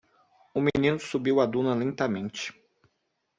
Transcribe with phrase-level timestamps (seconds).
[0.55, 2.41] O menino subiu a duna lentamente.